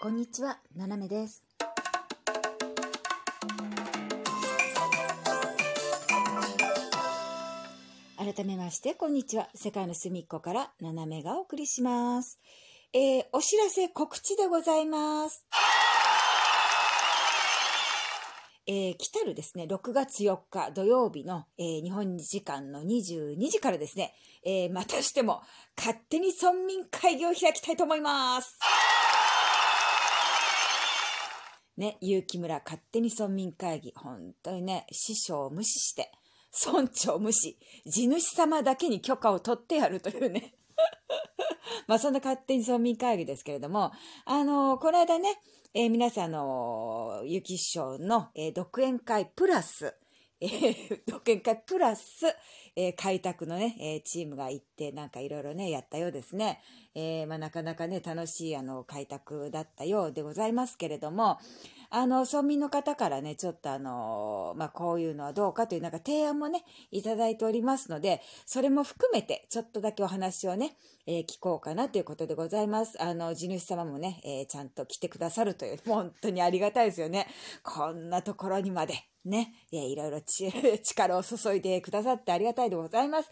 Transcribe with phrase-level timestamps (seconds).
[0.00, 1.42] こんにちは、ななめです。
[8.16, 9.48] 改めまして、こんにちは。
[9.56, 12.38] 世界の隅っこから、ななめがお送りします。
[12.92, 15.44] えー、お知らせ告知でございます。
[18.68, 25.42] えー、来たるですね、6月4日土曜日の、えー日本時間の22時からですね、えーまたしても
[25.76, 28.56] 勝手に村民会議を開きたいと思います。
[31.78, 36.10] ね、結城村勝手に村民会議、本当にね、師匠を無視して、
[36.66, 37.56] 村長無視、
[37.86, 40.54] 地主様だけに許可を取ってやるというね。
[41.86, 43.92] まあそんな勝手に村民会議ですけれども、
[44.24, 45.40] あのこの間ね、
[45.72, 49.94] えー皆さん、あのゆき師匠の、えー独演会プラス、
[50.40, 52.26] えー 独演会プラス、
[52.74, 56.60] えー開拓のね、えーチームが行って、なんかいろいろね、やったようですね。
[57.00, 61.38] えーまあ、なかなかね、楽しい、あの、開拓だったようでございますけれども、
[61.90, 73.02] あの、村民の方からね、ちょっとあの、まあ、こういうのはどうかという、なんか提案もね、いただいておりますので、それも含めて、ちょっとだけお話をね、えー聞こうかなということでございます。
[73.02, 77.26] あの、地主様もね、えーちゃんと来てくださるという、本当にありがたいですよね。
[77.62, 80.52] こんなところにまで、ね、えーいろいろち
[80.82, 83.30] 力を注いでくださってありがたいでございます。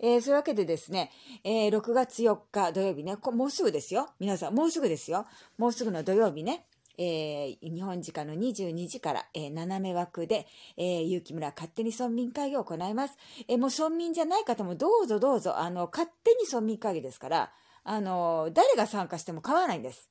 [0.00, 1.10] えーそういうわけでですね、
[1.44, 4.10] えー6月4日土曜日ね、こもうすぐですよ。
[4.20, 5.26] 皆さん、もうすぐですよ。
[5.56, 6.66] もうすぐの土曜日ね。
[6.98, 13.16] えー日本時間の22時から、えー斜め枠で、えー、結城村勝手に村民会議を行います。
[13.46, 17.52] えーもう村民じゃない方もどうぞどうぞ、あの、勝手に村民会議ですから、
[17.84, 20.10] あの、誰が参加しても構わないんです。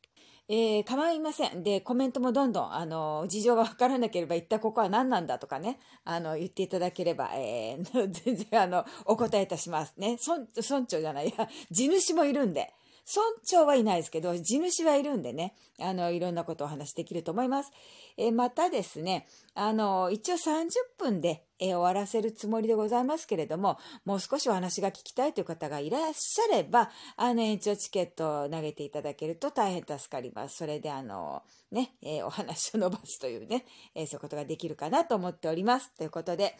[0.49, 1.61] えー構いません。
[1.61, 10.17] で、コメントもどんどん、あの、事情がわからなければ、一体ここは何なんだとかね、あの、言っていただければ、えー 全然、あの、お答えいたしますね。
[10.25, 12.73] 村、村長じゃないや、地主もいるんで、
[13.07, 17.71] 村長はいないですけど、地主はいるんでね、あの、いろんなことをお話しできると思います。
[18.17, 30.57] えまたですね、あの、一応30分で、え終わらせるつもりでございますけれども、もう少しお話が聞きたいという方がいらっしゃれば、あの、延長チケットを投げていただけると大変助かります。
[30.57, 33.65] それで、あの、ね、えお話を伸ばすというね、
[33.95, 35.91] えそういうことができるかなと思っております。
[35.97, 36.57] ということで、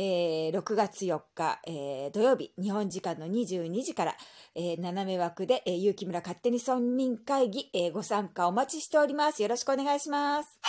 [0.00, 4.16] えー6月4日、えー土曜日、日本時間の22時から、
[4.54, 9.42] えー斜め枠で、えー、結城村勝手に村民会議、えーご参加お待ちしております。
[9.42, 10.60] よろしくお願いします。